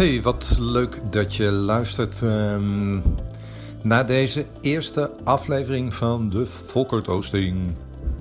Hey, 0.00 0.22
wat 0.22 0.56
leuk 0.60 1.00
dat 1.10 1.34
je 1.34 1.52
luistert 1.52 2.20
um, 2.20 3.02
naar 3.82 4.06
deze 4.06 4.46
eerste 4.60 5.12
aflevering 5.24 5.94
van 5.94 6.30
de 6.30 6.46
Volker 6.46 7.02
Toasting 7.02 7.74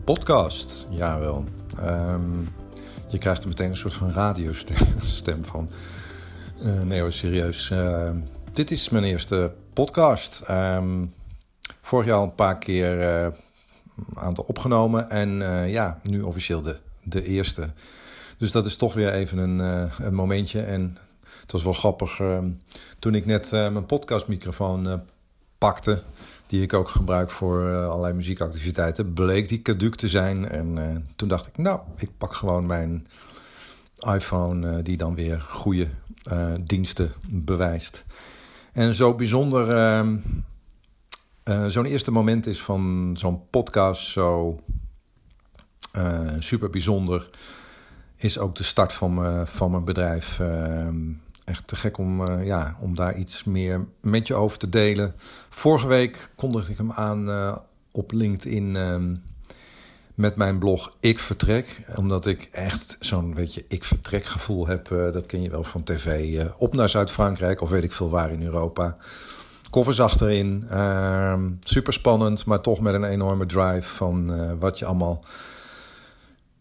podcast. 0.03 0.87
Jawel. 0.89 1.45
Um, 1.79 2.49
je 3.07 3.17
krijgt 3.17 3.41
er 3.41 3.47
meteen 3.47 3.69
een 3.69 3.75
soort 3.75 3.93
van 3.93 4.11
radiostem 4.11 5.43
van. 5.43 5.69
Uh, 6.63 6.81
nee 6.81 7.01
hoor, 7.01 7.11
serieus. 7.11 7.69
Uh, 7.69 8.09
dit 8.53 8.71
is 8.71 8.89
mijn 8.89 9.03
eerste 9.03 9.53
podcast. 9.73 10.41
Vorig 11.81 12.05
jaar 12.05 12.17
al 12.17 12.23
een 12.23 12.35
paar 12.35 12.57
keer 12.57 12.99
uh, 12.99 13.27
aantal 14.13 14.43
opgenomen. 14.47 15.09
En 15.09 15.29
ja, 15.69 15.99
nu 16.03 16.21
officieel 16.21 16.61
de, 16.61 16.77
de 17.03 17.23
eerste. 17.23 17.69
Dus 18.37 18.51
dat 18.51 18.65
is 18.65 18.75
toch 18.75 18.93
weer 18.93 19.13
even 19.13 19.37
een, 19.37 19.59
een 19.99 20.13
momentje. 20.13 20.61
En 20.61 20.97
het 21.51 21.57
was 21.61 21.63
wel 21.63 21.79
grappig. 21.79 22.19
Ehm, 22.19 22.49
toen 22.99 23.15
ik 23.15 23.25
net 23.25 23.45
uh, 23.45 23.51
mijn 23.51 23.85
podcastmicrofoon 23.85 24.87
uh, 24.87 24.93
pakte, 25.57 26.01
die 26.47 26.61
ik 26.61 26.73
ook 26.73 26.89
gebruik 26.89 27.29
voor 27.29 27.63
uh, 27.63 27.87
allerlei 27.87 28.13
muziekactiviteiten, 28.13 29.13
bleek 29.13 29.47
die 29.47 29.61
caduc 29.61 29.95
te 29.95 30.07
zijn. 30.07 30.47
En 30.47 31.05
toen 31.15 31.27
dacht 31.27 31.47
ik, 31.47 31.57
nou, 31.57 31.79
ik 31.97 32.09
pak 32.17 32.33
gewoon 32.33 32.65
mijn 32.65 33.07
iPhone, 34.13 34.81
die 34.81 34.97
dan 34.97 35.15
weer 35.15 35.41
goede 35.41 35.87
diensten 36.63 37.11
bewijst. 37.29 38.03
En 38.71 38.93
zo 38.93 39.15
bijzonder, 39.15 39.69
ehm, 39.75 40.17
zo'n 41.69 41.85
eerste 41.85 42.11
moment 42.11 42.45
is 42.45 42.61
van 42.61 43.13
zo'n 43.17 43.49
podcast 43.49 44.07
zo 44.07 44.59
super 46.39 46.69
bijzonder 46.69 47.29
is 48.15 48.37
ook 48.37 48.55
de 48.55 48.63
start 48.63 48.93
van, 48.93 49.47
van 49.47 49.71
mijn 49.71 49.85
bedrijf. 49.85 50.39
Echt 51.49 51.67
te 51.67 51.75
gek 51.75 51.97
om, 51.97 52.21
uh, 52.21 52.45
ja, 52.45 52.75
om 52.79 52.95
daar 52.95 53.17
iets 53.17 53.43
meer 53.43 53.85
met 54.01 54.27
je 54.27 54.33
over 54.33 54.57
te 54.57 54.69
delen. 54.69 55.13
Vorige 55.49 55.87
week 55.87 56.29
kondigde 56.35 56.71
ik 56.71 56.77
hem 56.77 56.91
aan 56.91 57.29
uh, 57.29 57.57
op 57.91 58.11
LinkedIn 58.11 58.75
uh, 58.75 58.95
met 60.15 60.35
mijn 60.35 60.59
blog 60.59 60.95
Ik 60.99 61.19
Vertrek. 61.19 61.77
Omdat 61.95 62.25
ik 62.25 62.49
echt 62.51 62.97
zo'n 62.99 63.33
beetje 63.33 63.65
Ik 63.67 63.83
Vertrek 63.83 64.25
gevoel 64.25 64.67
heb. 64.67 64.91
Eh, 64.91 65.11
dat 65.11 65.25
ken 65.25 65.41
je 65.41 65.49
wel 65.49 65.63
van 65.63 65.83
tv. 65.83 66.39
op 66.57 66.73
naar 66.73 66.89
Zuid-Frankrijk 66.89 67.61
of 67.61 67.69
weet 67.69 67.83
ik 67.83 67.91
veel 67.91 68.09
waar 68.09 68.31
in 68.31 68.43
Europa. 68.43 68.97
Koffers 69.69 69.99
achterin. 69.99 70.65
Ehm, 70.69 71.49
super 71.59 71.93
spannend, 71.93 72.45
maar 72.45 72.61
toch 72.61 72.79
met 72.79 72.93
een 72.93 73.03
enorme 73.03 73.45
drive 73.45 73.87
van 73.87 74.59
wat 74.59 74.79
je 74.79 74.85
allemaal 74.85 75.23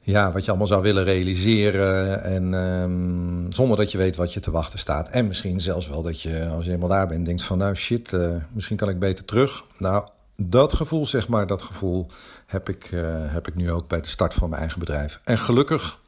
ja, 0.09 0.33
wat 0.33 0.45
je 0.45 0.49
allemaal 0.49 0.67
zou 0.67 0.83
willen 0.83 1.05
realiseren. 1.05 2.23
En 2.23 2.53
um, 2.53 3.47
zonder 3.53 3.77
dat 3.77 3.93
je 3.93 3.99
weet 3.99 4.17
wat 4.17 4.33
je 4.33 4.41
te 4.41 4.51
wachten 4.51 4.79
staat. 4.79 5.09
En 5.09 5.27
misschien 5.27 5.61
zelfs 5.61 5.89
wel 5.89 6.03
dat 6.03 6.23
je, 6.23 6.49
als 6.49 6.65
je 6.65 6.73
eenmaal 6.73 6.89
daar 6.89 7.07
bent, 7.07 7.27
denkt 7.27 7.43
van 7.43 7.59
nou 7.59 7.75
shit, 7.75 8.13
uh, 8.13 8.35
misschien 8.53 8.77
kan 8.77 8.89
ik 8.89 8.99
beter 8.99 9.25
terug. 9.25 9.65
Nou, 9.79 10.09
dat 10.37 10.73
gevoel, 10.73 11.07
zeg 11.07 11.29
maar, 11.29 11.47
dat 11.47 11.63
gevoel 11.63 12.07
heb 12.47 12.69
ik, 12.69 12.91
uh, 12.91 13.01
heb 13.33 13.49
ik 13.49 13.55
nu 13.55 13.73
ook 13.73 13.89
bij 13.89 14.01
de 14.01 14.09
start 14.09 14.35
van 14.35 14.49
mijn 14.49 14.61
eigen 14.61 14.79
bedrijf. 14.79 15.21
En 15.25 15.39
gelukkig, 15.39 16.01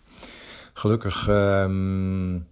gelukkig 0.73 1.29
um, 1.29 2.47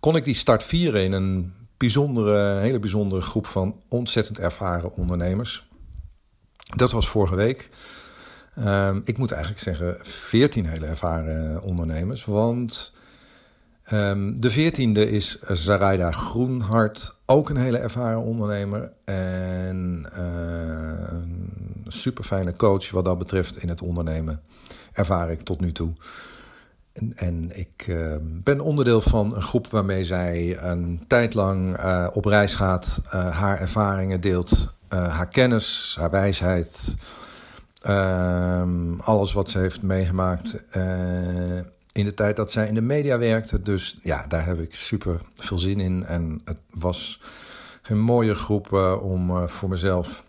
kon 0.00 0.16
ik 0.16 0.24
die 0.24 0.34
start 0.34 0.62
vieren 0.62 1.04
in 1.04 1.12
een 1.12 1.52
bijzondere, 1.76 2.58
hele 2.60 2.78
bijzondere 2.78 3.20
groep 3.20 3.46
van 3.46 3.80
ontzettend 3.88 4.38
ervaren 4.38 4.96
ondernemers. 4.96 5.68
Dat 6.76 6.92
was 6.92 7.08
vorige 7.08 7.36
week. 7.36 7.68
Um, 8.58 9.00
ik 9.04 9.18
moet 9.18 9.30
eigenlijk 9.30 9.62
zeggen 9.62 9.96
14 10.00 10.66
hele 10.66 10.86
ervaren 10.86 11.62
ondernemers. 11.62 12.24
Want 12.24 12.92
um, 13.92 14.40
de 14.40 14.50
veertiende 14.50 15.10
is 15.10 15.40
Zaraida 15.42 16.10
Groenhart, 16.10 17.16
ook 17.26 17.50
een 17.50 17.56
hele 17.56 17.78
ervaren 17.78 18.22
ondernemer. 18.22 18.92
En 19.04 20.06
uh, 20.16 21.04
een 21.08 21.84
super 21.86 22.24
fijne 22.24 22.56
coach 22.56 22.90
wat 22.90 23.04
dat 23.04 23.18
betreft 23.18 23.62
in 23.62 23.68
het 23.68 23.82
ondernemen. 23.82 24.40
Ervaar 24.92 25.30
ik 25.30 25.40
tot 25.40 25.60
nu 25.60 25.72
toe. 25.72 25.92
En, 26.92 27.12
en 27.16 27.58
ik 27.58 27.86
uh, 27.88 28.14
ben 28.22 28.60
onderdeel 28.60 29.00
van 29.00 29.34
een 29.34 29.42
groep 29.42 29.66
waarmee 29.66 30.04
zij 30.04 30.58
een 30.62 31.00
tijd 31.06 31.34
lang 31.34 31.78
uh, 31.78 32.06
op 32.12 32.24
reis 32.24 32.54
gaat, 32.54 33.00
haar 33.10 33.60
ervaringen 33.60 34.20
deelt, 34.20 34.74
haar 34.88 35.28
kennis, 35.28 35.96
haar 35.98 36.10
wijsheid, 36.10 36.94
alles 39.00 39.32
wat 39.32 39.50
ze 39.50 39.58
heeft 39.58 39.82
meegemaakt 39.82 40.54
uh, 40.76 41.56
in 41.92 42.04
de 42.04 42.14
tijd 42.14 42.36
dat 42.36 42.52
zij 42.52 42.66
in 42.66 42.74
de 42.74 42.82
media 42.82 43.18
werkte. 43.18 43.62
Dus 43.62 43.98
ja, 44.02 44.26
daar 44.26 44.46
heb 44.46 44.60
ik 44.60 44.74
super 44.74 45.20
veel 45.34 45.58
zin 45.58 45.80
in. 45.80 46.04
En 46.04 46.40
het 46.44 46.58
was 46.70 47.20
een 47.82 48.00
mooie 48.00 48.34
groep 48.34 48.72
uh, 48.72 49.02
om 49.02 49.30
uh, 49.30 49.46
voor 49.46 49.68
mezelf 49.68 50.24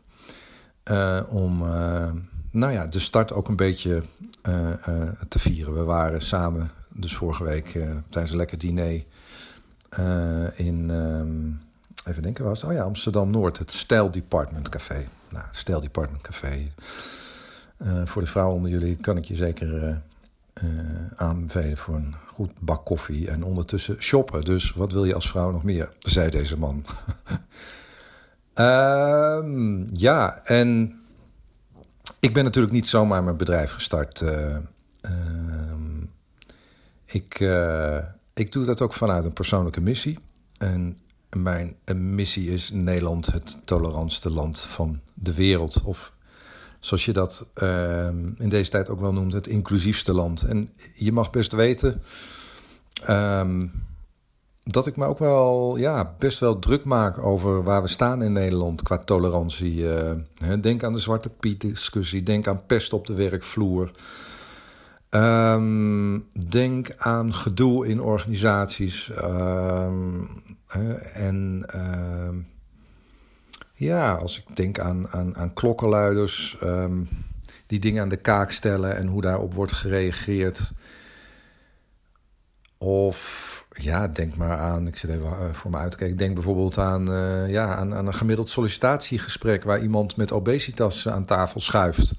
om 1.30 1.58
nou 2.52 2.74
ja, 2.74 2.88
de 2.88 3.00
start 3.00 3.34
ook 3.34 3.48
een 3.48 3.56
beetje 3.56 4.04
te 5.28 5.40
vieren. 5.40 5.74
We 5.74 5.84
waren 5.84 6.22
samen, 6.22 6.72
dus 6.94 7.16
vorige 7.16 7.44
week 7.44 7.72
tijdens 8.10 8.32
een 8.32 8.38
lekker 8.38 8.58
diner 8.58 9.04
in, 10.56 10.90
um, 10.90 11.62
even 12.06 12.22
denken, 12.22 12.46
was 12.46 12.62
het? 12.62 12.70
Oh 12.70 12.76
ja, 12.76 12.84
Amsterdam 12.84 13.30
Noord, 13.30 13.58
het 13.58 13.72
Stijl 13.72 14.12
Department 14.12 14.70
Café. 14.70 15.08
Nou, 15.30 15.46
Stijl 15.52 15.82
Department 15.82 16.22
Café. 16.22 16.72
Uh, 17.84 18.02
voor 18.06 18.22
de 18.22 18.28
vrouwen 18.28 18.56
onder 18.56 18.72
jullie 18.72 18.96
kan 18.96 19.18
ik 19.18 19.26
je 19.26 19.36
zeker 19.36 20.02
uh, 20.64 21.12
aanbevelen 21.16 21.78
voor 21.78 21.96
een 21.96 22.16
goed 22.28 22.52
bak 22.60 22.86
koffie 22.86 23.30
en 23.30 23.44
ondertussen 23.44 24.02
shoppen. 24.02 24.44
Dus 24.44 24.72
wat 24.72 24.92
wil 24.92 25.06
je 25.06 25.14
als 25.14 25.30
vrouw 25.30 25.52
nog 25.52 25.64
meer? 25.64 25.94
zei 26.00 26.30
deze 26.30 26.58
man. 26.58 26.86
Ehm, 28.54 29.86
ja, 29.96 30.42
en 30.44 31.00
ik 32.20 32.34
ben 32.34 32.44
natuurlijk 32.44 32.74
niet 32.74 32.88
zomaar 32.88 33.24
mijn 33.24 33.38
bedrijf 33.38 33.72
gestart. 33.72 34.22
Ehm, 34.22 34.62
ik, 37.06 37.40
ik 38.34 38.52
doe 38.52 38.66
dat 38.66 38.82
ook 38.82 38.94
vanuit 38.94 39.26
een 39.26 39.34
persoonlijke 39.34 39.82
missie. 39.82 40.20
En 40.58 40.98
mijn 41.38 41.76
missie 41.96 42.52
is 42.52 42.72
Nederland 42.74 43.26
het 43.26 43.58
tolerantste 43.66 44.30
land 44.30 44.60
van 44.60 45.00
de 45.14 45.34
wereld. 45.34 45.82
Of 45.84 46.14
zoals 46.82 47.06
je 47.06 47.14
dat 47.14 47.46
uh, 47.64 48.08
in 48.38 48.50
deze 48.50 48.70
tijd 48.70 48.90
ook 48.90 49.00
wel 49.00 49.14
noemt, 49.14 49.34
het 49.34 49.48
inclusiefste 49.48 50.14
land. 50.14 50.42
En 50.42 50.70
je 50.94 51.12
mag 51.12 51.30
best 51.30 51.52
weten 51.52 52.02
um, 53.10 53.72
dat 54.64 54.88
ik 54.88 54.98
me 54.98 55.06
ook 55.06 55.20
wel 55.20 55.78
ja, 55.78 56.16
best 56.20 56.40
wel 56.40 56.60
druk 56.60 56.84
maak 56.84 57.18
over 57.18 57.64
waar 57.64 57.82
we 57.82 57.88
staan 57.88 58.24
in 58.24 58.32
Nederland 58.32 58.82
qua 58.82 58.98
tolerantie. 58.98 59.76
Uh, 59.76 60.12
denk 60.62 60.84
aan 60.84 60.94
de 60.94 61.00
Zwarte 61.00 61.30
Piet 61.30 61.62
discussie, 61.62 62.24
denk 62.24 62.48
aan 62.48 62.66
pest 62.66 62.94
op 62.94 63.08
de 63.08 63.14
werkvloer. 63.14 63.92
Um, 65.10 66.26
denk 66.50 66.94
aan 66.98 67.34
gedoe 67.34 67.88
in 67.88 68.02
organisaties. 68.02 69.12
En 71.14 71.66
ja, 73.82 74.14
als 74.14 74.38
ik 74.38 74.56
denk 74.56 74.80
aan, 74.80 75.08
aan, 75.08 75.36
aan 75.36 75.54
klokkenluiders 75.54 76.58
um, 76.64 77.10
die 77.68 77.80
dingen 77.80 78.02
aan 78.02 78.10
de 78.10 78.18
kaak 78.18 78.52
stellen 78.52 78.96
en 78.96 79.08
hoe 79.08 79.22
daarop 79.22 79.54
wordt 79.54 79.72
gereageerd. 79.72 80.72
Of 82.78 83.66
ja, 83.70 84.08
denk 84.08 84.36
maar 84.36 84.58
aan, 84.58 84.88
ik 84.88 84.98
zit 84.98 85.10
even 85.10 85.26
uh, 85.26 85.54
voor 85.54 85.72
me 85.72 85.78
uit 85.78 85.98
te. 85.98 86.16
Denk 86.16 86.34
bijvoorbeeld 86.34 86.78
aan, 86.78 87.12
uh, 87.12 87.50
ja, 87.50 87.76
aan, 87.76 87.94
aan 87.94 88.08
een 88.08 88.14
gemiddeld 88.14 88.50
sollicitatiegesprek 88.50 89.64
waar 89.64 89.82
iemand 89.82 90.16
met 90.16 90.32
obesitas 90.32 91.08
aan 91.08 91.26
tafel 91.26 91.60
schuift. 91.60 92.14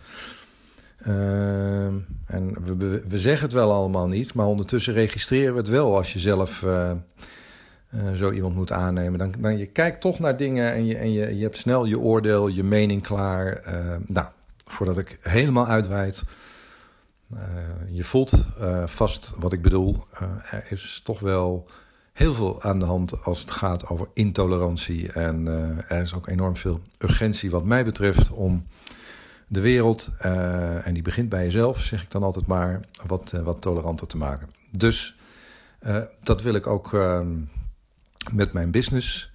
Uh, 1.06 1.84
en 2.26 2.64
we, 2.64 2.76
we, 3.08 3.18
zeggen 3.18 3.44
het 3.44 3.54
wel 3.54 3.72
allemaal 3.72 4.08
niet, 4.08 4.34
maar 4.34 4.46
ondertussen 4.46 4.92
registreren 4.92 5.52
we 5.52 5.58
het 5.58 5.68
wel 5.68 5.96
als 5.96 6.12
je 6.12 6.18
zelf 6.18 6.62
uh, 6.62 6.92
uh, 7.94 8.12
zo 8.12 8.30
iemand 8.30 8.54
moet 8.54 8.72
aannemen. 8.72 9.18
Dan, 9.18 9.34
dan 9.38 9.58
je 9.58 9.66
kijkt 9.66 10.00
toch 10.00 10.18
naar 10.18 10.36
dingen 10.36 10.72
en 10.72 10.86
je, 10.86 10.96
en 10.96 11.12
je, 11.12 11.36
je 11.36 11.42
hebt 11.42 11.56
snel 11.56 11.84
je 11.84 11.98
oordeel, 11.98 12.48
je 12.48 12.64
mening 12.64 13.02
klaar. 13.02 13.62
Uh, 13.66 13.96
nou, 14.06 14.26
voordat 14.64 14.98
ik 14.98 15.18
helemaal 15.20 15.66
uitweid. 15.66 16.24
Uh, 17.34 17.40
je 17.90 18.04
voelt 18.04 18.46
vast 18.84 19.30
wat 19.38 19.52
ik 19.52 19.62
bedoel. 19.62 20.04
er 20.50 20.64
is 20.68 21.00
toch 21.04 21.20
wel 21.20 21.66
heel 22.12 22.32
veel 22.32 22.62
aan 22.62 22.78
de 22.78 22.84
hand 22.84 23.24
als 23.24 23.40
het 23.40 23.50
gaat 23.50 23.86
over 23.88 24.06
intolerantie. 24.14 25.12
En 25.12 25.46
er 25.88 26.00
is 26.00 26.14
ook 26.14 26.28
enorm 26.28 26.56
veel 26.56 26.80
urgentie 26.98 27.50
wat 27.50 27.64
mij 27.64 27.84
betreft 27.84 28.30
om 28.30 28.66
de 29.46 29.60
wereld, 29.60 30.10
en 30.18 30.94
die 30.94 31.02
begint 31.02 31.28
bij 31.28 31.44
jezelf, 31.44 31.80
zeg 31.80 32.02
ik 32.02 32.10
dan 32.10 32.22
altijd 32.22 32.46
maar, 32.46 32.80
wat, 33.06 33.32
wat 33.44 33.60
toleranter 33.60 34.06
te 34.06 34.16
maken. 34.16 34.48
Dus 34.70 35.16
dat 36.22 36.42
wil 36.42 36.54
ik 36.54 36.66
ook 36.66 36.94
ehm, 36.94 37.28
met 38.32 38.52
mijn 38.52 38.70
business. 38.70 39.32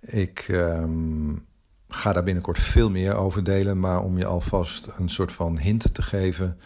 Ik 0.00 0.48
um, 0.48 1.46
ga 1.88 2.12
daar 2.12 2.22
binnenkort 2.22 2.62
veel 2.62 2.90
meer 2.90 3.14
over 3.14 3.44
delen, 3.44 3.80
maar 3.80 4.00
om 4.00 4.18
je 4.18 4.26
alvast 4.26 4.88
een 4.96 5.08
soort 5.08 5.32
van 5.32 5.58
hint 5.58 5.94
te 5.94 6.02
geven. 6.02 6.58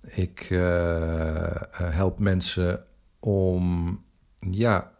Ik 0.00 0.50
uh, 0.50 1.46
help 1.72 2.18
mensen 2.18 2.84
om 3.20 3.98
ja, 4.38 4.92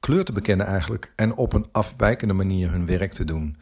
kleur 0.00 0.24
te 0.24 0.32
bekennen 0.32 0.66
eigenlijk 0.66 1.12
en 1.16 1.34
op 1.34 1.52
een 1.52 1.66
afwijkende 1.72 2.34
manier 2.34 2.70
hun 2.70 2.86
werk 2.86 3.12
te 3.12 3.24
doen. 3.24 3.56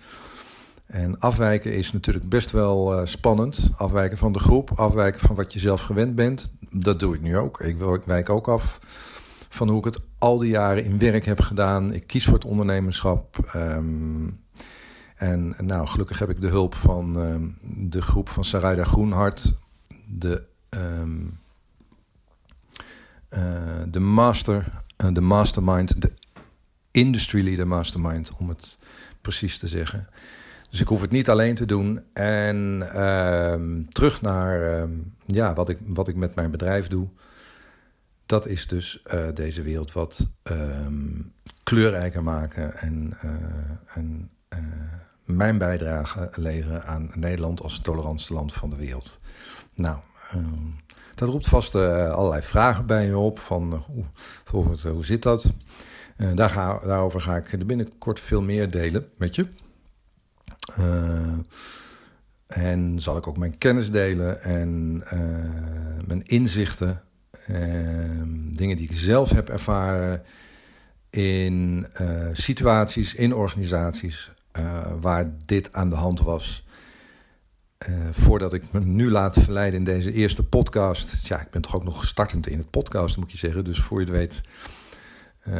En 0.86 1.18
afwijken 1.18 1.74
is 1.74 1.92
natuurlijk 1.92 2.28
best 2.28 2.50
wel 2.50 3.00
uh, 3.00 3.06
spannend. 3.06 3.70
Afwijken 3.76 4.18
van 4.18 4.32
de 4.32 4.38
groep, 4.38 4.70
afwijken 4.70 5.20
van 5.20 5.36
wat 5.36 5.52
je 5.52 5.58
zelf 5.58 5.80
gewend 5.80 6.14
bent. 6.14 6.52
Dat 6.70 6.98
doe 6.98 7.14
ik 7.14 7.20
nu 7.20 7.36
ook. 7.36 7.60
Ik 7.60 7.76
wijk 8.04 8.30
ook 8.34 8.48
af 8.48 8.78
van 9.48 9.68
hoe 9.68 9.78
ik 9.78 9.84
het 9.84 10.00
al 10.20 10.38
die 10.38 10.50
jaren 10.50 10.84
in 10.84 10.98
werk 10.98 11.24
heb 11.24 11.40
gedaan. 11.40 11.92
Ik 11.92 12.06
kies 12.06 12.24
voor 12.24 12.34
het 12.34 12.44
ondernemerschap. 12.44 13.50
Um, 13.56 14.38
en 15.16 15.54
nou, 15.58 15.86
gelukkig 15.86 16.18
heb 16.18 16.30
ik 16.30 16.40
de 16.40 16.48
hulp 16.48 16.74
van 16.74 17.16
um, 17.16 17.58
de 17.62 18.02
groep 18.02 18.28
van 18.28 18.44
Sarayda 18.44 18.84
Groenhart. 18.84 19.54
De, 20.06 20.42
um, 20.70 21.38
uh, 23.30 23.40
de 23.88 24.00
master, 24.00 24.72
uh, 25.04 25.08
de 25.12 25.20
mastermind, 25.20 26.02
de 26.02 26.12
industry 26.90 27.44
leader 27.44 27.66
mastermind, 27.66 28.32
om 28.38 28.48
het 28.48 28.78
precies 29.20 29.58
te 29.58 29.68
zeggen. 29.68 30.08
Dus 30.70 30.80
ik 30.80 30.88
hoef 30.88 31.00
het 31.00 31.10
niet 31.10 31.30
alleen 31.30 31.54
te 31.54 31.66
doen. 31.66 32.02
En 32.12 32.88
terug 33.88 34.22
naar 34.22 34.88
ja, 35.26 35.54
wat, 35.54 35.68
ik, 35.68 35.78
wat 35.86 36.08
ik 36.08 36.16
met 36.16 36.34
mijn 36.34 36.50
bedrijf 36.50 36.88
doe. 36.88 37.08
Dat 38.30 38.46
is 38.46 38.66
dus 38.66 39.02
uh, 39.14 39.28
deze 39.34 39.62
wereld 39.62 39.92
wat 39.92 40.32
um, 40.42 41.32
kleurrijker 41.62 42.22
maken. 42.22 42.76
En, 42.76 43.12
uh, 43.24 43.96
en 43.96 44.30
mijn 45.24 45.58
bijdrage 45.58 46.32
leveren 46.34 46.84
aan 46.84 47.10
Nederland 47.14 47.62
als 47.62 47.72
het 47.72 47.84
tolerantste 47.84 48.32
land 48.32 48.52
van 48.52 48.70
de 48.70 48.76
wereld. 48.76 49.20
Nou, 49.74 49.98
um, 50.34 50.76
dat 51.14 51.28
roept 51.28 51.48
vast 51.48 51.74
allerlei 51.74 52.42
vragen 52.42 52.86
bij 52.86 53.06
je 53.06 53.18
op. 53.18 53.38
Van 53.38 53.84
hoe, 54.46 54.76
hoe 54.88 55.04
zit 55.04 55.22
dat? 55.22 55.52
daar 56.34 56.50
ga, 56.50 56.78
daarover 56.78 57.20
ga 57.20 57.36
ik 57.36 57.66
binnenkort 57.66 58.20
veel 58.20 58.42
meer 58.42 58.70
delen 58.70 59.08
met 59.18 59.34
je. 59.34 59.46
En 62.46 63.00
zal 63.00 63.16
ik 63.16 63.26
ook 63.26 63.38
mijn 63.38 63.58
kennis 63.58 63.90
delen 63.90 64.42
en 64.42 64.96
mijn 66.06 66.22
inzichten. 66.24 67.02
Uh, 67.50 68.22
dingen 68.52 68.76
die 68.76 68.88
ik 68.90 68.96
zelf 68.96 69.30
heb 69.30 69.48
ervaren 69.48 70.22
in 71.10 71.86
situaties, 72.32 73.14
in 73.14 73.34
organisaties 73.34 74.30
waar 75.00 75.32
dit 75.44 75.72
aan 75.72 75.88
de 75.88 75.94
hand 75.94 76.20
was. 76.20 76.64
voordat 78.10 78.52
ik 78.52 78.62
me 78.72 78.80
nu 78.80 79.10
laat 79.10 79.36
verleiden 79.42 79.78
in 79.78 79.84
deze 79.84 80.12
eerste 80.12 80.42
podcast. 80.42 81.26
Ja, 81.26 81.40
ik 81.40 81.50
ben 81.50 81.62
toch 81.62 81.76
ook 81.76 81.84
nog 81.84 82.06
startend 82.06 82.46
in 82.46 82.58
het 82.58 82.70
podcast, 82.70 83.16
moet 83.16 83.32
je 83.32 83.38
zeggen. 83.38 83.64
Dus 83.64 83.80
voor 83.80 84.00
je 84.00 84.06
het 84.06 84.14
weet 84.14 84.40
uh, 85.48 85.54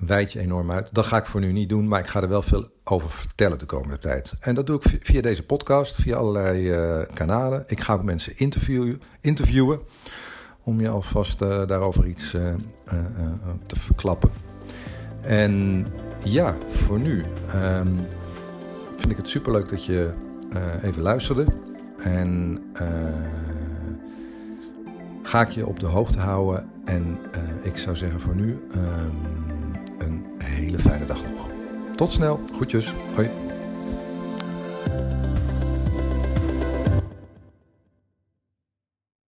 wijd 0.00 0.32
je 0.32 0.40
enorm 0.40 0.70
uit. 0.70 0.94
Dat 0.94 1.06
ga 1.06 1.16
ik 1.16 1.26
voor 1.26 1.40
nu 1.40 1.52
niet 1.52 1.68
doen, 1.68 1.88
maar 1.88 2.00
ik 2.00 2.06
ga 2.06 2.22
er 2.22 2.28
wel 2.28 2.42
veel 2.42 2.68
over 2.84 3.10
vertellen 3.10 3.58
de 3.58 3.64
komende 3.64 3.98
tijd. 3.98 4.32
En 4.40 4.54
dat 4.54 4.66
doe 4.66 4.80
ik 4.80 4.98
via 5.02 5.20
deze 5.20 5.42
podcast, 5.42 5.94
via 5.94 6.16
allerlei 6.16 7.06
kanalen. 7.14 7.64
Ik 7.66 7.80
ga 7.80 7.92
ook 7.92 8.02
mensen 8.02 8.32
interviewen 9.20 9.80
om 10.68 10.80
je 10.80 10.88
alvast 10.88 11.42
uh, 11.42 11.66
daarover 11.66 12.06
iets 12.06 12.30
te 13.66 13.76
verklappen. 13.76 14.30
En 15.22 15.86
ja, 16.24 16.56
voor 16.68 17.00
nu 17.00 17.24
um, 17.54 17.96
vind 18.96 19.10
ik 19.10 19.16
het 19.16 19.28
superleuk 19.28 19.68
dat 19.68 19.84
je 19.84 20.10
even 20.82 21.02
luisterde. 21.02 21.46
En 22.02 22.58
ga 25.22 25.40
ik 25.40 25.48
je 25.48 25.66
op 25.66 25.80
de 25.80 25.86
hoogte 25.86 26.18
houden 26.18 26.68
en 26.84 27.18
ik 27.62 27.76
zou 27.76 27.96
zeggen 27.96 28.20
voor 28.20 28.34
nu 28.34 28.50
um, 28.74 29.12
een 29.98 30.24
hele 30.38 30.78
fijne 30.78 31.04
dag 31.04 31.22
nog. 31.22 31.48
Tot 31.94 32.10
snel. 32.10 32.40
Groetjes. 32.54 32.94
Hoi. 33.14 33.47